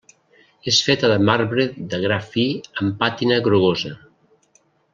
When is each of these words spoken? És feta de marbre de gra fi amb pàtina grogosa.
És 0.71 0.79
feta 0.85 1.11
de 1.11 1.17
marbre 1.27 1.65
de 1.91 1.99
gra 2.05 2.17
fi 2.31 2.47
amb 2.81 2.97
pàtina 3.05 3.39
grogosa. 3.49 3.93